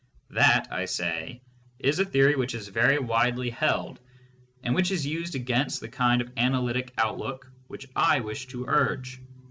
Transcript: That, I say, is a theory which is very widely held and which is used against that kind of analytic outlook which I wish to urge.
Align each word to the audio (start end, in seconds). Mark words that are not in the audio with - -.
That, 0.31 0.67
I 0.71 0.85
say, 0.85 1.43
is 1.77 1.99
a 1.99 2.05
theory 2.05 2.35
which 2.35 2.55
is 2.55 2.67
very 2.69 2.97
widely 2.97 3.51
held 3.51 3.99
and 4.63 4.73
which 4.73 4.89
is 4.89 5.05
used 5.05 5.35
against 5.35 5.79
that 5.81 5.91
kind 5.91 6.23
of 6.23 6.31
analytic 6.37 6.91
outlook 6.97 7.51
which 7.67 7.87
I 7.95 8.21
wish 8.21 8.47
to 8.47 8.65
urge. 8.67 9.21